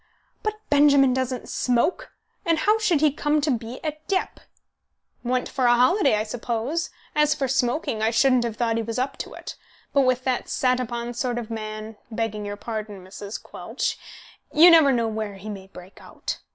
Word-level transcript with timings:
"But 0.41 0.55
Benjamin 0.71 1.13
doesn't 1.13 1.47
smoke; 1.47 2.11
and 2.43 2.57
how 2.57 2.79
should 2.79 3.01
he 3.01 3.13
come 3.13 3.39
to 3.41 3.51
be 3.51 3.79
at 3.85 4.07
Dieppe?" 4.07 4.41
"Went 5.23 5.47
for 5.47 5.67
a 5.67 5.75
holiday, 5.75 6.15
I 6.15 6.23
suppose. 6.23 6.89
As 7.13 7.35
for 7.35 7.47
smoking, 7.47 8.01
I 8.01 8.09
shouldn't 8.09 8.43
have 8.43 8.57
thought 8.57 8.77
he 8.77 8.81
was 8.81 8.97
up 8.97 9.15
to 9.17 9.35
it; 9.35 9.55
but 9.93 10.01
with 10.01 10.23
that 10.23 10.49
sat 10.49 10.79
upon 10.79 11.13
sort 11.13 11.37
of 11.37 11.51
man 11.51 11.97
begging 12.09 12.47
your 12.47 12.57
pardon, 12.57 13.05
Mrs. 13.05 13.39
Quelch 13.43 13.95
you 14.51 14.71
never 14.71 14.91
know 14.91 15.07
where 15.07 15.35
he 15.35 15.49
may 15.49 15.67
break 15.67 16.01
out. 16.01 16.39